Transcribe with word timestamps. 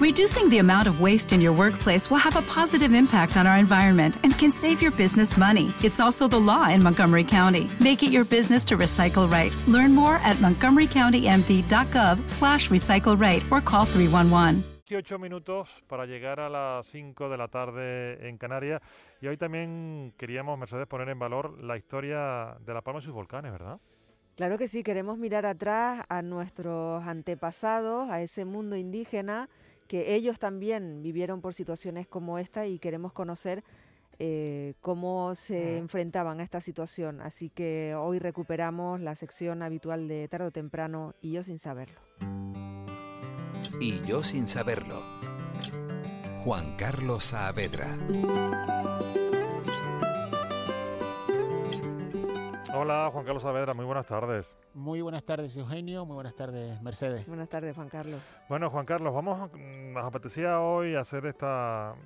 Reducing 0.00 0.48
the 0.48 0.58
amount 0.58 0.86
of 0.86 1.00
waste 1.00 1.32
in 1.32 1.40
your 1.40 1.52
workplace 1.52 2.08
will 2.08 2.18
have 2.18 2.36
a 2.36 2.42
positive 2.42 2.94
impact 2.94 3.36
on 3.36 3.48
our 3.48 3.56
environment 3.56 4.16
and 4.22 4.32
can 4.38 4.52
save 4.52 4.80
your 4.80 4.92
business 4.92 5.36
money. 5.36 5.74
It's 5.82 5.98
also 5.98 6.28
the 6.28 6.38
law 6.38 6.68
in 6.68 6.80
Montgomery 6.80 7.24
County. 7.24 7.68
Make 7.80 8.04
it 8.04 8.12
your 8.12 8.24
business 8.24 8.64
to 8.66 8.76
recycle 8.76 9.28
right. 9.28 9.52
Learn 9.66 9.92
more 9.92 10.20
at 10.22 10.36
montgomerycountymd.gov 10.36 12.28
slash 12.28 12.70
recycle 12.70 13.18
right 13.18 13.42
or 13.50 13.60
call 13.60 13.84
311. 13.86 14.62
18 14.88 15.18
minutos 15.18 15.68
para 15.88 16.06
llegar 16.06 16.38
a 16.38 16.48
las 16.48 16.86
5 16.86 17.28
de 17.28 17.36
la 17.36 17.48
tarde 17.48 18.28
en 18.28 18.38
Canarias. 18.38 18.80
Y 19.20 19.26
hoy 19.26 19.36
también 19.36 20.14
queríamos, 20.16 20.56
Mercedes, 20.60 20.86
poner 20.86 21.08
en 21.08 21.18
valor 21.18 21.60
la 21.60 21.76
historia 21.76 22.56
de 22.64 22.72
La 22.72 22.82
Palma 22.82 23.00
y 23.00 23.02
sus 23.02 23.12
volcanes, 23.12 23.50
¿verdad? 23.50 23.80
Claro 24.36 24.58
que 24.58 24.68
sí, 24.68 24.84
queremos 24.84 25.18
mirar 25.18 25.44
atrás 25.44 26.04
a 26.08 26.22
nuestros 26.22 27.04
antepasados, 27.04 28.08
a 28.08 28.22
ese 28.22 28.44
mundo 28.44 28.76
indígena, 28.76 29.48
que 29.88 30.14
ellos 30.14 30.38
también 30.38 31.02
vivieron 31.02 31.40
por 31.40 31.54
situaciones 31.54 32.06
como 32.06 32.38
esta 32.38 32.66
y 32.66 32.78
queremos 32.78 33.12
conocer 33.12 33.64
eh, 34.20 34.74
cómo 34.80 35.34
se 35.34 35.78
enfrentaban 35.78 36.40
a 36.40 36.42
esta 36.42 36.60
situación. 36.60 37.20
Así 37.20 37.50
que 37.50 37.94
hoy 37.96 38.18
recuperamos 38.18 39.00
la 39.00 39.14
sección 39.14 39.62
habitual 39.62 40.06
de 40.06 40.28
tarde 40.28 40.46
o 40.46 40.50
temprano 40.50 41.14
y 41.20 41.32
yo 41.32 41.42
sin 41.42 41.58
saberlo. 41.58 42.00
Y 43.80 44.00
yo 44.04 44.22
sin 44.22 44.46
saberlo. 44.46 45.02
Juan 46.36 46.76
Carlos 46.76 47.24
Saavedra. 47.24 47.88
Hola, 52.80 53.10
Juan 53.12 53.24
Carlos 53.24 53.42
Saavedra, 53.42 53.74
muy 53.74 53.84
buenas 53.84 54.06
tardes. 54.06 54.56
Muy 54.72 55.02
buenas 55.02 55.24
tardes, 55.24 55.56
Eugenio. 55.56 56.06
Muy 56.06 56.14
buenas 56.14 56.36
tardes, 56.36 56.80
Mercedes. 56.80 57.26
Buenas 57.26 57.48
tardes, 57.48 57.74
Juan 57.74 57.88
Carlos. 57.88 58.22
Bueno, 58.48 58.70
Juan 58.70 58.86
Carlos, 58.86 59.12
vamos, 59.12 59.50
nos 59.52 60.04
apetecía 60.04 60.60
hoy 60.60 60.94
hacer 60.94 61.26
esta, 61.26 61.96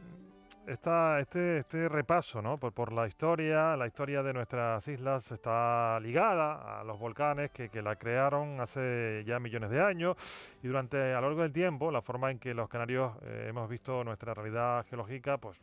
esta, 0.67 1.21
este, 1.21 1.59
este 1.59 1.91
repaso 1.91 2.41
¿no? 2.41 2.57
por, 2.57 2.73
por, 2.73 2.91
la 2.91 3.07
historia. 3.07 3.77
La 3.77 3.87
historia 3.87 4.23
de 4.23 4.33
nuestras 4.33 4.89
islas 4.89 5.31
está 5.31 6.01
ligada 6.01 6.81
a 6.81 6.85
los 6.85 6.99
volcanes 6.99 7.51
que, 7.51 7.69
que, 7.69 7.83
la 7.83 7.97
crearon 7.97 8.59
hace 8.63 9.25
ya 9.27 9.39
millones 9.39 9.69
de 9.69 9.83
años 9.83 10.17
y 10.63 10.69
durante 10.69 10.97
a 10.97 11.21
lo 11.21 11.27
largo 11.27 11.43
del 11.43 11.53
tiempo 11.53 11.91
la 11.91 12.01
forma 12.01 12.31
en 12.31 12.39
que 12.39 12.55
los 12.55 12.71
canarios 12.71 13.13
eh, 13.25 13.49
hemos 13.51 13.69
visto 13.69 14.03
nuestra 14.05 14.33
realidad 14.33 14.87
geológica 14.87 15.37
pues 15.37 15.61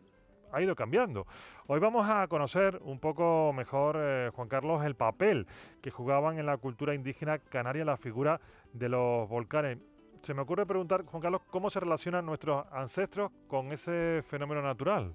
ha 0.51 0.61
ido 0.61 0.75
cambiando. 0.75 1.25
Hoy 1.67 1.79
vamos 1.79 2.07
a 2.09 2.27
conocer 2.27 2.79
un 2.83 2.99
poco 2.99 3.53
mejor, 3.53 3.97
eh, 3.99 4.31
Juan 4.33 4.47
Carlos, 4.47 4.83
el 4.85 4.95
papel 4.95 5.47
que 5.81 5.91
jugaban 5.91 6.39
en 6.39 6.45
la 6.45 6.57
cultura 6.57 6.95
indígena 6.95 7.39
canaria 7.39 7.85
la 7.85 7.97
figura 7.97 8.39
de 8.73 8.89
los 8.89 9.27
volcanes. 9.29 9.77
Se 10.21 10.33
me 10.33 10.41
ocurre 10.41 10.65
preguntar, 10.65 11.05
Juan 11.05 11.21
Carlos, 11.21 11.41
¿cómo 11.49 11.69
se 11.69 11.79
relacionan 11.79 12.25
nuestros 12.25 12.65
ancestros 12.71 13.31
con 13.47 13.71
ese 13.71 14.23
fenómeno 14.27 14.61
natural? 14.61 15.13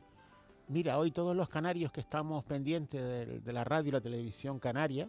Mira, 0.68 0.98
hoy 0.98 1.10
todos 1.10 1.36
los 1.36 1.48
canarios 1.48 1.92
que 1.92 2.00
estamos 2.00 2.42
pendientes 2.44 3.00
de, 3.00 3.40
de 3.40 3.52
la 3.52 3.64
radio 3.64 3.90
y 3.90 3.92
la 3.92 4.00
televisión 4.00 4.58
canaria, 4.58 5.08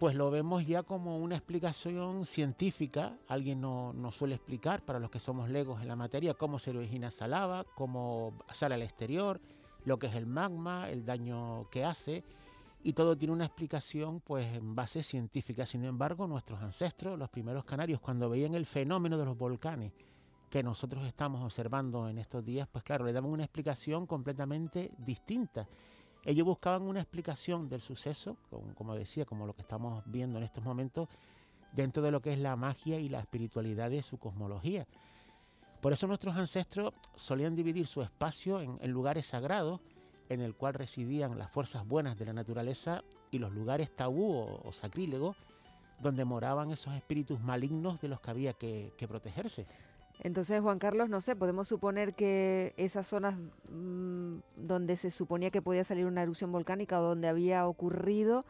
pues 0.00 0.14
lo 0.14 0.30
vemos 0.30 0.66
ya 0.66 0.82
como 0.82 1.18
una 1.18 1.36
explicación 1.36 2.24
científica. 2.24 3.18
Alguien 3.28 3.60
nos 3.60 3.94
no 3.94 4.10
suele 4.10 4.36
explicar, 4.36 4.82
para 4.82 4.98
los 4.98 5.10
que 5.10 5.20
somos 5.20 5.50
legos 5.50 5.82
en 5.82 5.88
la 5.88 5.94
materia, 5.94 6.32
cómo 6.32 6.58
se 6.58 6.70
origina 6.70 7.08
esa 7.08 7.28
lava, 7.28 7.66
cómo 7.74 8.32
sale 8.50 8.76
al 8.76 8.82
exterior, 8.82 9.42
lo 9.84 9.98
que 9.98 10.06
es 10.06 10.14
el 10.14 10.24
magma, 10.24 10.88
el 10.88 11.04
daño 11.04 11.68
que 11.68 11.84
hace. 11.84 12.24
Y 12.82 12.94
todo 12.94 13.14
tiene 13.14 13.34
una 13.34 13.44
explicación 13.44 14.20
pues 14.20 14.56
en 14.56 14.74
base 14.74 15.02
científica. 15.02 15.66
Sin 15.66 15.84
embargo, 15.84 16.26
nuestros 16.26 16.62
ancestros, 16.62 17.18
los 17.18 17.28
primeros 17.28 17.66
canarios, 17.66 18.00
cuando 18.00 18.30
veían 18.30 18.54
el 18.54 18.64
fenómeno 18.64 19.18
de 19.18 19.26
los 19.26 19.36
volcanes 19.36 19.92
que 20.48 20.62
nosotros 20.62 21.06
estamos 21.06 21.44
observando 21.44 22.08
en 22.08 22.16
estos 22.16 22.42
días, 22.42 22.66
pues 22.72 22.82
claro, 22.84 23.04
le 23.04 23.12
daban 23.12 23.30
una 23.30 23.44
explicación 23.44 24.06
completamente 24.06 24.92
distinta 24.96 25.68
ellos 26.24 26.46
buscaban 26.46 26.82
una 26.82 27.00
explicación 27.00 27.68
del 27.68 27.80
suceso, 27.80 28.36
como, 28.74 28.94
decía, 28.94 29.24
como 29.24 29.46
lo 29.46 29.54
que 29.54 29.62
estamos 29.62 30.02
viendo 30.06 30.38
en 30.38 30.44
estos 30.44 30.62
momentos, 30.62 31.08
dentro 31.72 32.02
de 32.02 32.10
lo 32.10 32.20
que 32.20 32.32
es 32.32 32.38
la 32.38 32.56
magia 32.56 32.98
y 32.98 33.08
la 33.08 33.20
espiritualidad 33.20 33.90
de 33.90 34.02
su 34.02 34.18
cosmología. 34.18 34.86
Por 35.80 35.92
eso 35.92 36.06
nuestros 36.06 36.36
ancestros 36.36 36.92
solían 37.16 37.56
dividir 37.56 37.86
su 37.86 38.02
espacio 38.02 38.60
en, 38.60 38.90
lugares 38.90 39.28
sagrados, 39.28 39.80
en 40.28 40.42
el 40.42 40.54
cual 40.54 40.74
residían 40.74 41.38
las 41.38 41.50
fuerzas 41.50 41.86
buenas 41.86 42.18
de 42.18 42.26
la 42.26 42.32
naturaleza, 42.32 43.02
y 43.30 43.38
los 43.38 43.52
lugares 43.52 43.94
tabú 43.94 44.58
o, 44.62 44.72
sacrílegos, 44.72 45.36
donde 46.00 46.24
moraban 46.24 46.70
esos 46.70 46.94
espíritus 46.94 47.40
malignos 47.40 48.00
de 48.00 48.08
los 48.08 48.20
que 48.20 48.30
había 48.30 48.52
que 48.54 49.06
protegerse. 49.08 49.66
Entonces, 50.22 50.60
Juan 50.60 50.78
Carlos, 50.78 51.08
no 51.08 51.20
sé, 51.20 51.34
podemos 51.34 51.66
suponer 51.66 52.14
que 52.14 52.74
esas 52.76 53.06
zonas 53.06 53.38
mmm, 53.70 54.36
donde 54.56 54.96
se 54.96 55.10
suponía 55.10 55.50
que 55.50 55.62
podía 55.62 55.82
salir 55.82 56.04
una 56.04 56.22
erupción 56.22 56.52
volcánica 56.52 57.00
o 57.00 57.04
donde 57.04 57.26
había 57.26 57.66
ocurrido, 57.66 58.44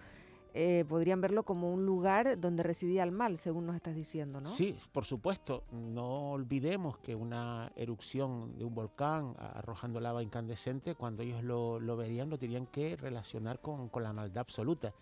eh, 0.52 0.84
podrían 0.88 1.20
verlo 1.20 1.44
como 1.44 1.72
un 1.72 1.86
lugar 1.86 2.40
donde 2.40 2.64
residía 2.64 3.04
el 3.04 3.12
mal, 3.12 3.38
según 3.38 3.66
nos 3.66 3.76
estás 3.76 3.94
diciendo, 3.94 4.40
¿no? 4.40 4.48
Sí, 4.48 4.76
por 4.90 5.04
supuesto. 5.04 5.62
No 5.70 6.32
olvidemos 6.32 6.98
que 6.98 7.14
una 7.14 7.70
erupción 7.76 8.58
de 8.58 8.64
un 8.64 8.74
volcán 8.74 9.36
arrojando 9.38 10.00
lava 10.00 10.24
incandescente, 10.24 10.96
cuando 10.96 11.22
ellos 11.22 11.44
lo, 11.44 11.78
lo 11.78 11.96
verían, 11.96 12.30
lo 12.30 12.38
tenían 12.38 12.66
que 12.66 12.96
relacionar 12.96 13.60
con, 13.60 13.88
con, 13.90 14.02
la 14.02 14.12
maldad 14.12 14.38
absoluta. 14.38 14.92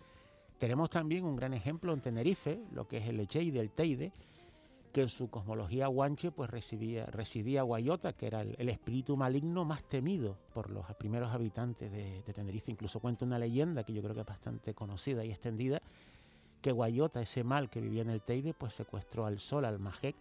Tenemos 0.59 0.91
también 0.91 1.25
un 1.25 1.35
gran 1.35 1.55
ejemplo 1.55 1.93
en 1.93 2.01
Tenerife, 2.01 2.61
lo 2.71 2.87
que 2.87 2.97
es 2.97 3.07
el 3.07 3.19
Echeide, 3.19 3.59
el 3.59 3.71
Teide, 3.71 4.11
que 4.91 5.01
en 5.01 5.09
su 5.09 5.29
cosmología 5.29 5.87
guanche 5.87 6.31
pues 6.31 6.49
residía, 6.49 7.05
residía 7.07 7.61
Guayota, 7.61 8.13
que 8.13 8.27
era 8.27 8.41
el, 8.41 8.69
espíritu 8.69 9.15
maligno 9.15 9.65
más 9.65 9.83
temido 9.83 10.37
por 10.53 10.69
los 10.71 10.85
primeros 10.95 11.31
habitantes 11.31 11.91
de, 11.91 12.23
Tenerife. 12.33 12.71
Incluso 12.71 12.99
cuenta 12.99 13.25
una 13.25 13.37
leyenda 13.37 13.83
que 13.83 13.93
yo 13.93 14.01
creo 14.01 14.15
que 14.15 14.21
es 14.21 14.27
bastante 14.27 14.73
conocida 14.73 15.23
y 15.23 15.31
extendida, 15.31 15.81
que 16.61 16.71
Guayota, 16.71 17.21
ese 17.21 17.43
mal 17.43 17.69
que 17.69 17.81
vivía 17.81 18.01
en 18.01 18.09
el 18.09 18.21
Teide, 18.21 18.53
pues 18.53 18.73
secuestró 18.73 19.25
al 19.25 19.39
sol, 19.39 19.65
al 19.65 19.79
Majek, 19.79 20.15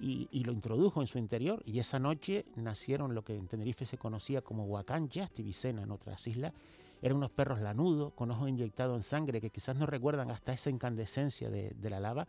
y, 0.00 0.44
lo 0.44 0.52
introdujo 0.52 1.00
en 1.00 1.06
su 1.06 1.18
interior. 1.18 1.62
Y 1.64 1.78
esa 1.78 1.98
noche 1.98 2.44
nacieron 2.56 3.14
lo 3.14 3.24
que 3.24 3.36
en 3.36 3.46
Tenerife 3.46 3.86
se 3.86 3.96
conocía 3.96 4.42
como 4.42 4.64
huacanchas, 4.66 5.30
tibicena 5.30 5.82
en 5.82 5.90
otras 5.90 6.26
islas. 6.26 6.52
Eran 7.00 7.18
unos 7.18 7.30
perros 7.30 7.60
lanudos, 7.60 8.12
con 8.12 8.30
ojos 8.30 8.48
inyectados 8.48 8.96
en 8.96 9.02
sangre, 9.02 9.40
que 9.40 9.50
quizás 9.50 9.76
nos 9.76 9.88
recuerdan 9.88 10.30
hasta 10.30 10.52
esa 10.52 10.68
incandescencia 10.68 11.48
de, 11.48 11.70
de 11.70 11.90
la 11.90 12.00
lava 12.00 12.26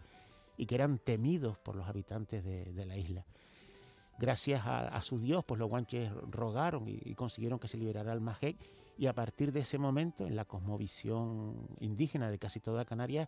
y 0.57 0.65
que 0.65 0.75
eran 0.75 0.99
temidos 0.99 1.57
por 1.57 1.75
los 1.75 1.87
habitantes 1.87 2.43
de, 2.43 2.85
la 2.85 2.97
isla. 2.97 3.25
Gracias 4.17 4.61
a, 4.65 5.01
su 5.01 5.19
dios, 5.19 5.43
pues 5.43 5.59
los 5.59 5.69
guanches 5.69 6.11
rogaron 6.29 6.87
y, 6.87 7.13
consiguieron 7.15 7.59
que 7.59 7.67
se 7.67 7.77
liberara 7.77 8.13
el 8.13 8.21
Majek 8.21 8.57
y 8.97 9.07
a 9.07 9.13
partir 9.13 9.51
de 9.51 9.61
ese 9.61 9.77
momento, 9.77 10.25
en 10.25 10.35
la 10.35 10.45
cosmovisión 10.45 11.67
indígena 11.79 12.31
de 12.31 12.39
casi 12.39 12.61
toda 12.61 12.85
Canarias, 12.85 13.27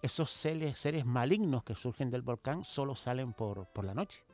esos 0.00 0.30
seres, 0.30 0.78
seres 0.78 1.04
malignos 1.04 1.64
que 1.64 1.74
surgen 1.74 2.10
del 2.10 2.22
volcán 2.22 2.64
solo 2.64 2.94
salen 2.94 3.34
por, 3.34 3.66
por 3.66 3.84
la 3.84 3.94
noche. 3.94 4.24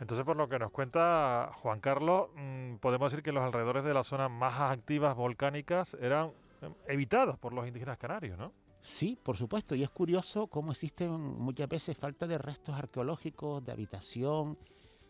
Entonces, 0.00 0.24
por 0.24 0.36
lo 0.36 0.48
que 0.48 0.58
nos 0.58 0.70
cuenta 0.70 1.50
Juan 1.60 1.80
Carlos, 1.80 2.28
mm, 2.36 2.76
podemos 2.76 3.10
decir 3.10 3.22
que 3.22 3.32
los 3.32 3.42
alrededores 3.42 3.84
de 3.84 3.94
las 3.94 4.06
zonas 4.06 4.30
más 4.30 4.60
activas 4.72 5.16
volcánicas 5.16 5.94
eran 6.00 6.30
em, 6.62 6.72
evitadas 6.86 7.38
por 7.38 7.52
los 7.52 7.66
indígenas 7.66 7.98
canarios, 7.98 8.38
¿no? 8.38 8.52
Sí, 8.88 9.18
por 9.22 9.36
supuesto, 9.36 9.74
y 9.74 9.82
es 9.82 9.90
curioso 9.90 10.46
cómo 10.46 10.72
existen 10.72 11.12
muchas 11.12 11.68
veces 11.68 11.96
falta 11.96 12.26
de 12.26 12.38
restos 12.38 12.74
arqueológicos, 12.74 13.62
de 13.62 13.70
habitación, 13.70 14.56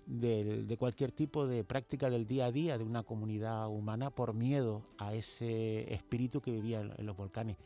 de, 0.04 0.76
cualquier 0.76 1.12
tipo 1.12 1.46
de 1.46 1.62
práctica 1.62 2.10
del 2.10 2.26
día 2.26 2.46
a 2.46 2.52
día 2.52 2.76
de 2.76 2.82
una 2.82 3.04
comunidad 3.04 3.68
humana 3.68 4.10
por 4.10 4.34
miedo 4.34 4.82
a 4.98 5.14
ese 5.14 5.94
espíritu 5.94 6.40
que 6.40 6.50
vivía 6.50 6.80
en, 6.80 7.06
los 7.06 7.16
volcanes. 7.16 7.56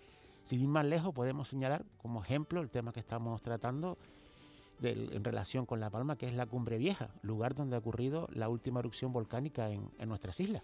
Sin 0.44 0.60
ir 0.60 0.68
más 0.68 0.84
lejos, 0.84 1.14
podemos 1.14 1.48
señalar 1.48 1.82
como 1.96 2.22
ejemplo 2.22 2.60
el 2.60 2.68
tema 2.68 2.92
que 2.92 3.00
estamos 3.00 3.40
tratando 3.40 3.96
en 4.82 5.24
relación 5.24 5.64
con 5.64 5.80
La 5.80 5.88
Palma, 5.88 6.16
que 6.16 6.28
es 6.28 6.34
la 6.34 6.44
Cumbre 6.44 6.76
Vieja, 6.76 7.08
lugar 7.22 7.54
donde 7.54 7.74
ha 7.74 7.78
ocurrido 7.78 8.28
la 8.34 8.50
última 8.50 8.80
erupción 8.80 9.14
volcánica 9.14 9.70
en 9.70 10.08
nuestras 10.08 10.38
islas. 10.40 10.62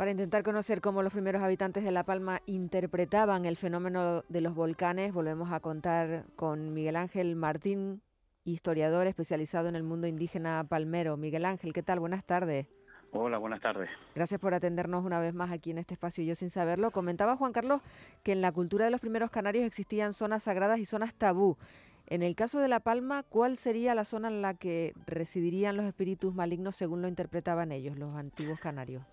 Para 0.00 0.12
intentar 0.12 0.42
conocer 0.42 0.80
cómo 0.80 1.02
los 1.02 1.12
primeros 1.12 1.42
habitantes 1.42 1.84
de 1.84 1.90
La 1.90 2.04
Palma 2.04 2.40
interpretaban 2.46 3.44
el 3.44 3.58
fenómeno 3.58 4.24
de 4.30 4.40
los 4.40 4.54
volcanes, 4.54 5.12
volvemos 5.12 5.52
a 5.52 5.60
contar 5.60 6.24
con 6.36 6.72
Miguel 6.72 6.96
Ángel 6.96 7.36
Martín, 7.36 8.00
historiador 8.44 9.06
especializado 9.06 9.68
en 9.68 9.76
el 9.76 9.82
mundo 9.82 10.06
indígena 10.06 10.64
palmero. 10.66 11.18
Miguel 11.18 11.44
Ángel, 11.44 11.74
¿qué 11.74 11.82
tal? 11.82 12.00
Buenas 12.00 12.24
tardes. 12.24 12.66
Hola, 13.12 13.36
buenas 13.36 13.60
tardes. 13.60 13.90
Gracias 14.14 14.40
por 14.40 14.54
atendernos 14.54 15.04
una 15.04 15.20
vez 15.20 15.34
más 15.34 15.52
aquí 15.52 15.70
en 15.70 15.76
este 15.76 15.92
espacio 15.92 16.24
Yo 16.24 16.34
Sin 16.34 16.48
Saberlo. 16.48 16.92
Comentaba 16.92 17.36
Juan 17.36 17.52
Carlos 17.52 17.82
que 18.22 18.32
en 18.32 18.40
la 18.40 18.52
cultura 18.52 18.86
de 18.86 18.90
los 18.90 19.02
primeros 19.02 19.30
canarios 19.30 19.66
existían 19.66 20.14
zonas 20.14 20.44
sagradas 20.44 20.78
y 20.78 20.86
zonas 20.86 21.12
tabú. 21.12 21.58
En 22.06 22.22
el 22.22 22.34
caso 22.36 22.58
de 22.58 22.68
La 22.68 22.80
Palma, 22.80 23.22
¿cuál 23.24 23.58
sería 23.58 23.94
la 23.94 24.06
zona 24.06 24.28
en 24.28 24.40
la 24.40 24.54
que 24.54 24.94
residirían 25.06 25.76
los 25.76 25.84
espíritus 25.84 26.34
malignos 26.34 26.74
según 26.74 27.02
lo 27.02 27.08
interpretaban 27.08 27.70
ellos, 27.70 27.98
los 27.98 28.16
antiguos 28.16 28.58
canarios? 28.60 29.04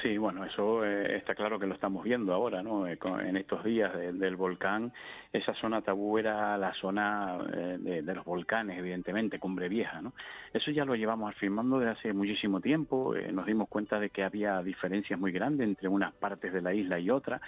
Sí, 0.00 0.16
bueno, 0.16 0.44
eso 0.46 0.82
eh, 0.84 1.14
está 1.16 1.34
claro 1.34 1.58
que 1.58 1.66
lo 1.66 1.74
estamos 1.74 2.02
viendo 2.02 2.32
ahora, 2.32 2.62
¿no? 2.62 2.86
Eh, 2.86 2.98
en 3.20 3.36
estos 3.36 3.62
días 3.62 3.92
del 3.94 4.34
volcán, 4.34 4.90
esa 5.30 5.52
zona 5.54 5.82
tabú 5.82 6.16
era 6.16 6.56
la 6.56 6.72
zona 6.74 7.38
eh, 7.52 8.02
de, 8.02 8.14
los 8.14 8.24
volcanes, 8.24 8.78
evidentemente, 8.78 9.38
Cumbre 9.38 9.68
Vieja, 9.68 10.00
¿no? 10.00 10.14
Eso 10.54 10.70
ya 10.70 10.86
lo 10.86 10.94
llevamos 10.94 11.30
afirmando 11.30 11.78
desde 11.78 11.92
hace 11.92 12.12
muchísimo 12.14 12.60
tiempo. 12.60 13.14
nos 13.32 13.44
dimos 13.44 13.68
cuenta 13.68 14.00
de 14.00 14.08
que 14.08 14.24
había 14.24 14.62
diferencias 14.62 15.20
muy 15.20 15.32
grandes 15.32 15.68
entre 15.68 15.88
unas 15.88 16.14
partes 16.14 16.50
de 16.50 16.62
la 16.62 16.72
isla 16.72 16.98
y 16.98 17.10
otras 17.10 17.42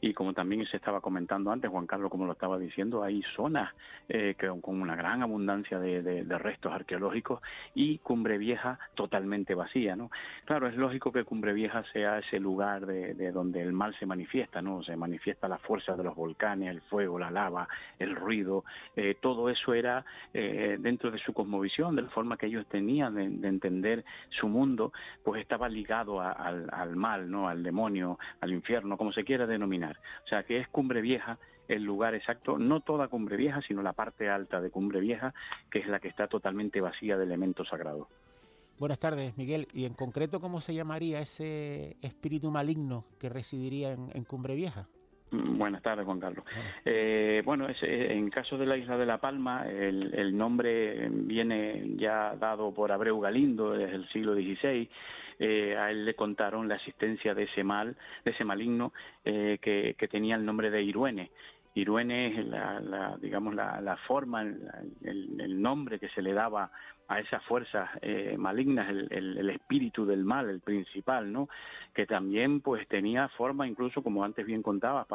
y 0.00 0.14
como 0.14 0.32
también 0.32 0.64
se 0.66 0.76
estaba 0.76 1.00
comentando 1.00 1.50
antes, 1.50 1.70
Juan 1.70 1.86
Carlos, 1.86 2.10
como 2.10 2.26
lo 2.26 2.32
estaba 2.32 2.58
diciendo, 2.58 3.02
hay 3.02 3.22
zonas 3.36 3.72
eh, 4.08 4.34
que, 4.38 4.48
con 4.60 4.80
una 4.80 4.96
gran 4.96 5.22
abundancia 5.22 5.78
de, 5.78 6.24
restos 6.40 6.72
arqueológicos 6.72 7.42
y 7.74 7.98
Cumbre 7.98 8.38
Vieja 8.38 8.78
totalmente 8.94 9.54
vacía, 9.54 9.94
¿no? 9.94 10.10
Claro, 10.46 10.68
es 10.68 10.76
lógico 10.76 11.12
que 11.12 11.24
Cumbre 11.24 11.52
Vieja 11.52 11.84
sea 11.92 12.18
ese 12.18 12.40
lugar 12.40 12.86
de, 12.86 13.32
donde 13.32 13.60
el 13.60 13.72
mal 13.72 13.94
se 13.98 14.06
manifiesta, 14.06 14.62
¿no? 14.62 14.82
Se 14.82 14.96
manifiesta 14.96 15.48
la 15.48 15.58
fuerza 15.58 15.96
de 15.96 16.04
los 16.04 16.14
volcanes, 16.14 16.70
el 16.70 16.80
fuego, 16.82 17.18
la 17.18 17.30
lava, 17.30 17.68
el 17.98 18.16
ruido, 18.16 18.64
eh, 18.96 19.16
todo 19.20 19.50
eso 19.50 19.74
era 19.74 20.04
eh, 20.32 20.78
dentro 20.80 21.10
de 21.10 21.18
su 21.18 21.34
cosmovisión, 21.34 21.94
de 21.94 22.02
la 22.02 22.08
forma 22.08 22.38
que 22.38 22.46
ellos 22.46 22.66
tenían 22.68 23.14
de, 23.14 23.48
entender 23.50 24.04
su 24.30 24.48
mundo, 24.48 24.92
pues 25.22 25.42
estaba 25.42 25.68
ligado 25.68 26.20
al, 26.20 26.68
al 26.72 26.96
mal, 26.96 27.30
¿no? 27.30 27.48
Al 27.48 27.62
demonio, 27.62 28.18
al 28.40 28.52
infierno, 28.52 28.96
como 28.96 29.12
se 29.12 29.24
quiera 29.24 29.46
denominar. 29.46 29.89
O 30.24 30.28
sea 30.28 30.42
que 30.42 30.58
es 30.58 30.68
Cumbre 30.68 31.00
Vieja 31.00 31.38
el 31.70 31.84
lugar 31.84 32.14
exacto, 32.14 32.58
no 32.58 32.80
toda 32.80 33.08
Cumbre 33.08 33.36
Vieja, 33.36 33.60
sino 33.66 33.82
la 33.82 33.92
parte 33.92 34.28
alta 34.28 34.60
de 34.60 34.70
Cumbre 34.70 35.00
Vieja, 35.00 35.32
que 35.70 35.78
es 35.78 35.86
la 35.86 36.00
que 36.00 36.08
está 36.08 36.26
totalmente 36.26 36.80
vacía 36.80 37.16
de 37.16 37.24
elementos 37.24 37.68
sagrados. 37.68 38.08
Buenas 38.78 38.98
tardes, 38.98 39.36
Miguel. 39.36 39.68
Y 39.74 39.84
en 39.84 39.94
concreto, 39.94 40.40
¿cómo 40.40 40.60
se 40.60 40.74
llamaría 40.74 41.20
ese 41.20 41.96
espíritu 42.02 42.50
maligno 42.50 43.04
que 43.18 43.28
residiría 43.28 43.92
en, 43.92 44.24
Cumbre 44.24 44.54
Vieja? 44.54 44.88
Mm, 45.30 45.58
buenas 45.58 45.82
tardes, 45.82 46.06
Juan 46.06 46.18
Carlos. 46.18 46.44
Eh, 46.84 47.42
bueno, 47.44 47.68
en 47.82 48.30
caso 48.30 48.56
de 48.56 48.66
la 48.66 48.78
isla 48.78 48.96
de 48.96 49.06
La 49.06 49.18
Palma, 49.18 49.68
el, 49.68 50.36
nombre 50.36 51.08
viene 51.10 51.94
ya 51.96 52.34
dado 52.36 52.72
por 52.72 52.90
Abreu 52.90 53.20
Galindo 53.20 53.72
desde 53.72 53.96
el 53.96 54.08
siglo 54.08 54.34
XVI 54.34 54.88
eh, 55.42 55.74
a 55.74 55.90
él 55.90 56.04
le 56.04 56.14
contaron 56.14 56.68
la 56.68 56.76
existencia 56.76 57.34
de 57.34 57.44
ese 57.44 57.64
mal, 57.64 57.96
de 58.26 58.30
ese 58.30 58.44
maligno 58.44 58.92
eh, 59.24 59.58
que, 59.60 60.08
tenía 60.08 60.36
el 60.36 60.44
nombre 60.44 60.70
de 60.70 60.82
Iruene. 60.82 61.30
Iruene 61.74 62.38
es 62.38 62.46
la, 62.46 63.16
digamos 63.22 63.54
la, 63.54 63.98
forma, 64.06 64.42
el, 64.42 65.62
nombre 65.62 65.98
que 65.98 66.10
se 66.10 66.20
le 66.20 66.34
daba 66.34 66.70
a 67.08 67.20
esas 67.20 67.42
fuerzas 67.44 67.88
eh, 68.02 68.36
malignas, 68.36 68.90
el, 68.90 69.48
espíritu 69.48 70.04
del 70.04 70.24
mal, 70.24 70.50
el 70.50 70.60
principal, 70.60 71.32
¿no? 71.32 71.48
Que 71.94 72.06
también 72.06 72.60
pues 72.60 72.86
tenía 72.88 73.28
forma, 73.28 73.66
incluso 73.66 74.02
como 74.02 74.22
antes 74.24 74.44
bien 74.44 74.62
contaba, 74.62 75.06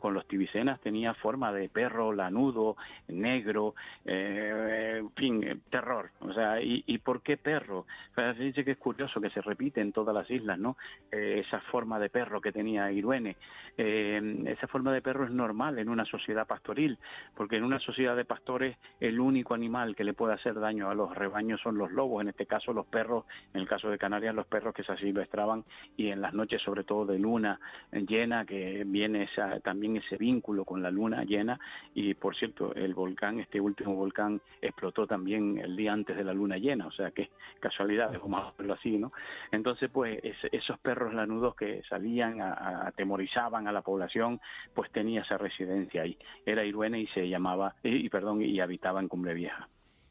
con 0.00 0.14
los 0.14 0.26
tibicenas 0.26 0.80
tenía 0.80 1.14
forma 1.14 1.52
de 1.52 1.68
perro 1.68 2.12
lanudo, 2.12 2.76
negro, 3.08 3.74
eh, 4.04 4.96
en 4.98 5.10
fin, 5.12 5.42
eh, 5.44 5.56
terror. 5.70 6.10
O 6.20 6.32
sea, 6.32 6.60
¿y, 6.60 6.98
por 6.98 7.22
qué 7.22 7.36
perro? 7.36 7.86
se 8.14 8.32
dice 8.34 8.64
que 8.64 8.72
es 8.72 8.78
curioso 8.78 9.20
que 9.20 9.30
se 9.30 9.40
repite 9.40 9.80
en 9.80 9.92
todas 9.92 10.14
las 10.14 10.30
islas, 10.30 10.58
¿no? 10.58 10.76
esa 11.10 11.60
forma 11.60 11.98
de 11.98 12.10
perro 12.10 12.40
que 12.40 12.52
tenía 12.52 12.90
Iruene. 12.92 13.36
esa 13.76 14.66
forma 14.66 14.92
de 14.92 15.00
perro 15.00 15.24
es 15.24 15.30
normal 15.30 15.78
en 15.78 15.88
una 15.88 16.04
sociedad 16.04 16.46
pastoril, 16.46 16.98
porque 17.34 17.56
en 17.56 17.64
una 17.64 17.78
sociedad 17.78 18.16
de 18.16 18.24
pastores 18.24 18.76
el 19.00 19.20
único 19.20 19.54
animal 19.54 19.96
que 19.96 20.04
le 20.04 20.14
puede 20.14 20.34
hacer 20.34 20.58
daño 20.58 20.90
a 20.90 20.94
los 20.94 21.14
rebaños 21.14 21.38
años 21.38 21.60
son 21.62 21.78
los 21.78 21.90
lobos, 21.92 22.20
en 22.20 22.28
este 22.28 22.46
caso 22.46 22.72
los 22.72 22.86
perros, 22.86 23.24
en 23.54 23.60
el 23.60 23.68
caso 23.68 23.88
de 23.88 23.96
Canarias 23.96 24.34
los 24.34 24.46
perros 24.46 24.74
que 24.74 24.82
se 24.82 24.96
silvestraban 24.96 25.64
y 25.96 26.08
en 26.08 26.20
las 26.20 26.34
noches 26.34 26.60
sobre 26.62 26.84
todo 26.84 27.06
de 27.06 27.18
luna 27.18 27.58
llena 27.92 28.44
que 28.44 28.82
viene 28.84 29.28
también 29.62 29.87
ese 29.96 30.16
vínculo 30.16 30.64
con 30.64 30.82
la 30.82 30.90
luna 30.90 31.24
llena 31.24 31.58
y 31.94 32.14
por 32.14 32.36
cierto 32.36 32.74
el 32.74 32.94
volcán, 32.94 33.40
este 33.40 33.60
último 33.60 33.94
volcán 33.94 34.40
explotó 34.60 35.06
también 35.06 35.58
el 35.58 35.76
día 35.76 35.92
antes 35.92 36.16
de 36.16 36.24
la 36.24 36.34
luna 36.34 36.58
llena, 36.58 36.86
o 36.86 36.92
sea 36.92 37.10
que 37.10 37.30
casualidad, 37.60 38.14
como 38.20 38.38
hacerlo 38.38 38.74
así, 38.74 38.98
¿no? 38.98 39.12
Entonces 39.50 39.90
pues 39.92 40.20
esos 40.52 40.78
perros 40.78 41.14
lanudos 41.14 41.54
que 41.54 41.82
salían, 41.88 42.40
atemorizaban 42.40 43.68
a 43.68 43.72
la 43.72 43.82
población, 43.82 44.40
pues 44.74 44.90
tenía 44.92 45.22
esa 45.22 45.38
residencia 45.38 46.02
ahí, 46.02 46.16
era 46.44 46.64
Iruene 46.64 47.00
y 47.00 47.06
se 47.08 47.28
llamaba, 47.28 47.74
y 47.82 48.08
perdón, 48.08 48.42
y 48.42 48.60
habitaba 48.60 49.00
en 49.00 49.08
Cumbre 49.08 49.34
Vieja. 49.34 49.68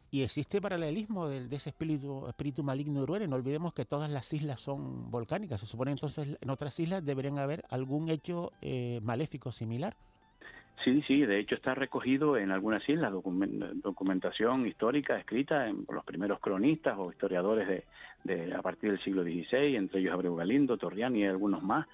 Y 0.09 0.23
existe 0.23 0.61
paralelismo 0.61 1.27
de, 1.27 1.53
ese 1.53 1.69
espíritu, 1.69 2.27
espíritu 2.27 2.63
maligno 2.63 3.05
de 3.05 3.27
No 3.27 3.35
olvidemos 3.35 3.73
que 3.73 3.83
todas 3.83 4.09
las 4.09 4.31
islas 4.33 4.61
son 4.61 5.11
volcánicas. 5.11 5.59
Se 5.59 5.65
supone 5.65 5.91
entonces 5.91 6.37
en 6.39 6.49
otras 6.49 6.79
islas 6.79 7.05
deberían 7.05 7.39
haber 7.39 7.63
algún 7.69 8.09
hecho 8.09 8.53
eh, 8.61 8.99
maléfico 9.03 9.51
similar. 9.51 9.95
Sí, 10.83 11.01
sí, 11.07 11.25
de 11.25 11.39
hecho 11.39 11.55
está 11.55 11.73
recogido 11.73 12.37
en 12.37 12.51
algunas 12.51 12.87
islas, 12.87 13.11
documentación 13.11 14.67
histórica 14.67 15.17
escrita 15.17 15.69
por 15.85 15.95
los 15.95 16.05
primeros 16.05 16.39
cronistas 16.39 16.95
o 16.97 17.11
historiadores 17.11 17.83
de, 18.23 18.53
a 18.53 18.61
partir 18.61 18.91
del 18.91 19.03
siglo 19.03 19.23
XVI, 19.23 19.75
entre 19.75 19.99
ellos 19.99 20.13
Abreu 20.13 20.35
Galindo, 20.35 20.77
Torriani 20.77 21.21
y 21.21 21.25
algunos 21.25 21.63
más, 21.63 21.87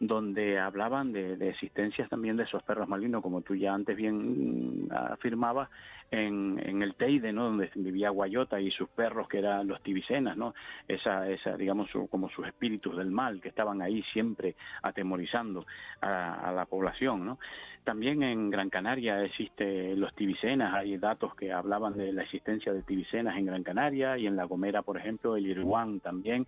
donde 0.00 0.58
hablaban 0.58 1.12
de, 1.12 1.36
de, 1.36 1.50
existencias 1.50 2.10
también 2.10 2.36
de 2.36 2.42
esos 2.42 2.62
perros 2.64 2.88
malignos, 2.88 3.22
como 3.22 3.42
tú 3.42 3.54
ya 3.54 3.72
antes 3.72 3.96
bien 3.96 4.88
mm, 4.88 4.92
afirmabas, 4.92 5.70
en, 6.10 6.82
el 6.82 6.94
Teide, 6.94 7.32
¿no? 7.32 7.44
Donde 7.44 7.70
vivía 7.74 8.10
Guayota 8.10 8.60
y 8.60 8.70
sus 8.70 8.88
perros, 8.88 9.28
que 9.28 9.38
eran 9.38 9.66
los 9.66 9.82
tibicenas, 9.82 10.36
¿no? 10.36 10.54
Esa, 10.86 11.28
esa 11.28 11.56
digamos, 11.56 11.90
como 12.10 12.28
sus 12.30 12.46
espíritus 12.46 12.96
del 12.96 13.10
mal, 13.10 13.40
que 13.40 13.48
estaban 13.48 13.82
ahí 13.82 14.02
siempre 14.12 14.54
atemorizando 14.82 15.66
a, 16.00 16.52
la 16.54 16.66
población, 16.66 17.24
¿no? 17.24 17.38
También 17.84 18.22
en 18.22 18.50
Gran 18.50 18.70
Canaria 18.70 19.22
existe 19.22 19.94
los 19.96 20.14
tibicenas, 20.14 20.74
hay 20.74 20.96
datos 20.96 21.34
que 21.34 21.52
hablaban 21.52 21.96
de 21.96 22.12
la 22.12 22.22
existencia 22.22 22.72
de 22.72 22.82
tibicenas 22.82 23.36
en 23.36 23.46
Gran 23.46 23.62
Canaria 23.62 24.16
y 24.16 24.26
en 24.26 24.36
La 24.36 24.44
Gomera, 24.44 24.82
por 24.82 24.96
ejemplo, 24.96 25.36
el 25.36 25.46
Irguán 25.46 26.00
también, 26.00 26.46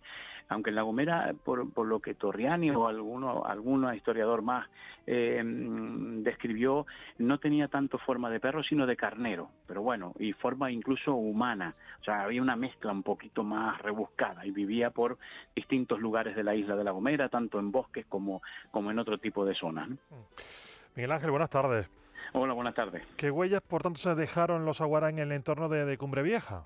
aunque 0.49 0.71
en 0.71 0.77
La 0.77 0.83
Gomera, 0.83 1.35
por, 1.45 1.71
por 1.73 1.87
lo 1.87 2.01
que 2.01 2.15
Torriani 2.15 2.71
o 2.71 2.87
alguno, 2.87 3.45
alguno 3.45 3.93
historiador 3.93 4.43
más 4.43 4.67
eh, 5.07 5.43
describió, 5.45 6.87
no 7.19 7.39
tenía 7.39 7.69
tanto 7.69 7.99
forma 7.99 8.31
de 8.31 8.41
perro, 8.41 8.63
sino 8.63 8.87
de 8.87 8.97
carnero, 8.97 9.46
pero 9.67 9.83
bueno, 9.83 10.13
y 10.19 10.33
forma 10.33 10.71
incluso 10.71 11.15
humana, 11.15 11.75
o 12.01 12.05
sea, 12.05 12.23
había 12.23 12.43
una 12.43 12.57
mezcla 12.57 12.93
un 12.93 13.03
poquito 13.03 13.43
más 13.43 13.81
rebuscada 13.83 14.47
y 14.47 14.51
vivía 14.51 14.91
por 14.91 15.19
distintos 15.55 16.01
lugares 16.01 16.37
de 16.37 16.45
la 16.45 16.55
isla 16.55 16.77
de 16.77 16.85
La 16.85 16.93
Gomera, 16.93 17.29
tanto 17.29 17.59
en 17.59 17.73
bosques 17.73 18.07
como, 18.07 18.43
como 18.71 18.91
en 18.91 18.99
otro 18.99 19.19
tipo 19.19 19.45
de 19.45 19.55
zonas. 19.55 19.89
¿no? 19.89 19.97
Miguel 20.95 21.13
Ángel, 21.13 21.31
buenas 21.31 21.51
tardes. 21.51 21.89
Hola, 22.33 22.53
buenas 22.53 22.75
tardes. 22.75 23.03
¿Qué 23.17 23.31
huellas, 23.31 23.63
por 23.63 23.83
tanto, 23.83 23.99
se 23.99 24.15
dejaron 24.15 24.65
los 24.65 24.81
aguará 24.81 25.09
en 25.09 25.19
el 25.19 25.33
entorno 25.33 25.69
de, 25.69 25.85
de 25.85 25.99
Cumbre 25.99 26.23
Vieja? 26.23 26.65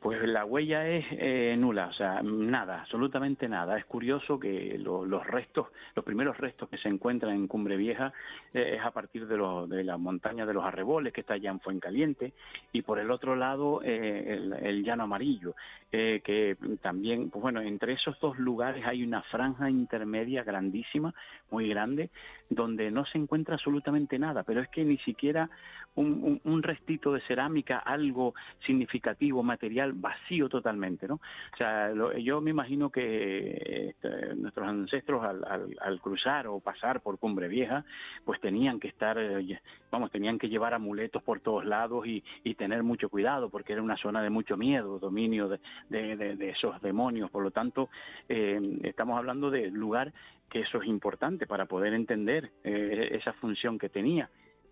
Pues 0.00 0.22
la 0.22 0.44
huella 0.44 0.86
es 0.86 1.04
eh, 1.10 1.56
nula, 1.58 1.86
o 1.88 1.92
sea, 1.92 2.22
nada, 2.22 2.82
absolutamente 2.82 3.48
nada. 3.48 3.78
Es 3.78 3.84
curioso 3.86 4.38
que 4.38 4.78
los 4.78 5.26
restos, 5.26 5.68
los 5.94 6.04
primeros 6.04 6.36
restos 6.36 6.68
que 6.68 6.78
se 6.78 6.88
encuentran 6.88 7.34
en 7.34 7.48
Cumbre 7.48 7.76
Vieja 7.76 8.12
eh, 8.52 8.76
es 8.78 8.84
a 8.84 8.90
partir 8.90 9.26
de, 9.26 9.36
de 9.68 9.84
la 9.84 9.96
montaña 9.96 10.46
de 10.46 10.54
los 10.54 10.64
Arreboles, 10.64 11.12
que 11.12 11.22
está 11.22 11.34
allá 11.34 11.50
en 11.50 11.60
Fuencaliente, 11.60 12.34
y 12.72 12.82
por 12.82 12.98
el 12.98 13.10
otro 13.10 13.36
lado 13.36 13.80
eh, 13.82 14.38
el, 14.62 14.84
Llano 14.84 15.04
Amarillo, 15.04 15.54
que 15.90 16.56
también, 16.82 17.30
pues 17.30 17.40
bueno, 17.40 17.62
entre 17.62 17.94
esos 17.94 18.20
dos 18.20 18.38
lugares 18.38 18.84
hay 18.86 19.02
una 19.02 19.22
franja 19.22 19.70
intermedia 19.70 20.44
grandísima, 20.44 21.14
muy 21.50 21.68
grande, 21.68 22.10
donde 22.50 22.90
no 22.90 23.04
se 23.06 23.18
encuentra 23.18 23.54
absolutamente 23.54 24.18
nada, 24.18 24.42
pero 24.42 24.60
es 24.60 24.68
que 24.68 24.84
ni 24.84 24.98
siquiera 24.98 25.48
un, 25.96 26.62
restito 26.62 27.12
de 27.12 27.20
cerámica, 27.22 27.78
algo 27.78 28.34
significativo, 28.66 29.42
material, 29.42 29.85
vacío 29.94 30.48
totalmente, 30.48 31.06
¿no? 31.06 31.14
O 31.14 31.56
sea, 31.56 31.92
yo 32.18 32.40
me 32.40 32.50
imagino 32.50 32.90
que 32.90 33.88
este, 33.90 34.34
nuestros 34.36 34.66
ancestros 34.66 35.24
al, 35.24 36.00
cruzar 36.00 36.46
o 36.46 36.60
pasar 36.60 37.00
por 37.00 37.18
Cumbre 37.18 37.48
Vieja, 37.48 37.84
pues 38.24 38.40
tenían 38.40 38.78
que 38.78 38.88
estar, 38.88 39.18
eh, 39.18 39.60
vamos, 39.90 40.10
tenían 40.10 40.38
que 40.38 40.48
llevar 40.48 40.74
amuletos 40.74 41.22
por 41.22 41.40
todos 41.40 41.64
lados 41.64 42.06
y, 42.06 42.22
tener 42.56 42.82
mucho 42.82 43.10
cuidado, 43.10 43.50
porque 43.50 43.74
era 43.74 43.82
una 43.82 43.98
zona 43.98 44.22
de 44.22 44.30
mucho 44.30 44.56
miedo, 44.56 44.98
dominio 44.98 45.46
de, 45.48 45.60
esos 46.40 46.80
demonios, 46.80 47.30
por 47.30 47.42
lo 47.42 47.50
tanto, 47.50 47.90
eh, 48.30 48.58
estamos 48.82 49.18
hablando 49.18 49.50
de 49.50 49.70
lugar 49.70 50.10
que 50.48 50.60
eso 50.60 50.80
es 50.80 50.88
importante 50.88 51.46
para 51.46 51.66
poder 51.66 51.92
entender 51.92 52.52
eh, 52.64 53.10
esa 53.12 53.34
función 53.34 53.78
que 53.78 53.90
tenía 53.90 54.30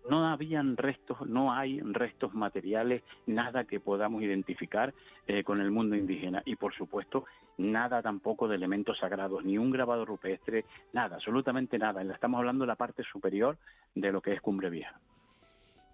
no 0.09 0.27
habían 0.27 0.77
restos, 0.77 1.27
no 1.27 1.51
hay 1.51 1.79
restos 1.79 2.33
materiales, 2.33 3.03
nada 3.25 3.65
que 3.65 3.79
podamos 3.79 4.21
identificar 4.21 4.93
eh, 5.27 5.43
con 5.43 5.61
el 5.61 5.71
mundo 5.71 5.95
indígena 5.95 6.41
y 6.45 6.55
por 6.55 6.73
supuesto 6.75 7.25
nada 7.57 8.01
tampoco 8.01 8.47
de 8.47 8.55
elementos 8.55 8.97
sagrados, 8.99 9.43
ni 9.43 9.57
un 9.57 9.71
grabado 9.71 10.05
rupestre, 10.05 10.65
nada, 10.93 11.15
absolutamente 11.15 11.77
nada. 11.77 12.01
Estamos 12.01 12.39
hablando 12.39 12.63
de 12.63 12.67
la 12.67 12.75
parte 12.75 13.03
superior 13.03 13.57
de 13.93 14.11
lo 14.11 14.21
que 14.21 14.33
es 14.33 14.41
Cumbre 14.41 14.69
Vieja. 14.69 14.99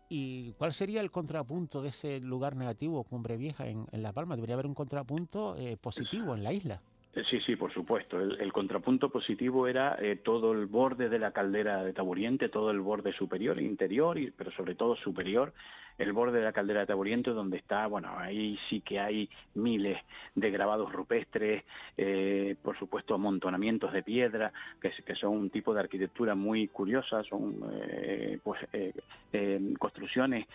¿Y 0.10 0.51
cuál 0.53 0.74
sería 0.74 1.00
el 1.00 1.10
contrapunto 1.10 1.82
de 1.82 1.89
ese 1.89 2.20
lugar 2.20 2.58
negativo, 2.58 3.03
Cumbre 3.06 3.38
Vieja, 3.38 3.68
en, 3.68 3.88
La 3.94 4.12
Palma? 4.12 4.36
Debería 4.36 4.56
haber 4.56 4.68
un 4.68 4.74
contrapunto 4.74 5.56
eh, 5.58 5.77
positivo 5.77 6.36
en 6.36 6.44
la 6.44 6.51
isla. 6.51 6.82
Eh, 7.13 7.24
sí, 7.30 7.41
sí, 7.41 7.56
por 7.58 7.74
supuesto. 7.74 8.20
El, 8.20 8.53
contrapunto 8.53 9.10
positivo 9.10 9.68
era 9.68 9.98
eh, 10.00 10.15
todo 10.15 10.53
el 10.53 10.65
borde 10.65 11.10
de 11.10 11.20
la 11.20 11.32
caldera 11.32 11.84
de 11.84 11.91
Taburiente, 11.91 12.48
todo 12.48 12.72
el 12.72 12.80
borde 12.80 13.12
superior, 13.12 13.60
interior, 13.60 14.18
y, 14.18 14.32
pero 14.32 14.50
sobre 14.51 14.75
todo 14.75 14.96
superior, 14.96 15.53
el 15.98 16.13
borde 16.13 16.39
de 16.39 16.46
la 16.46 16.53
caldera 16.53 16.80
de 16.80 16.86
Taburiente, 16.86 17.32
donde 17.32 17.58
está, 17.58 17.86
bueno, 17.88 18.18
ahí 18.18 18.58
sí 18.70 18.80
que 18.80 18.98
hay 19.01 19.30
miles 19.56 19.98
de 20.36 20.51
grabados 20.51 20.94
rupestres, 20.94 21.65
eh, 21.98 22.56
por 22.63 22.80
supuesto, 22.80 23.13
amontonamientos 23.13 23.91
de 23.91 24.03
piedra, 24.03 24.53
que, 24.82 24.91
que, 25.06 25.15
son 25.15 25.32
un 25.38 25.50
tipo 25.50 25.74
de 25.74 25.82
arquitectura 25.82 26.34
muy 26.34 26.70
curiosa, 26.70 27.24
son 27.24 27.60
pues 28.44 28.62
construcciones 29.77 30.48